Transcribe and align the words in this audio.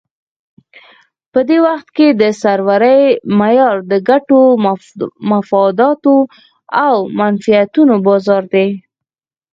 په 1.31 1.39
دې 1.49 1.57
وخت 1.67 1.87
کې 1.97 2.07
د 2.21 2.23
سرورۍ 2.41 3.01
معیار 3.39 3.77
د 3.91 3.93
ګټو، 4.09 4.39
مفاداتو 5.31 6.15
او 6.85 6.95
منفعتونو 7.19 7.95
بازار 8.07 8.43
دی. 8.53 8.67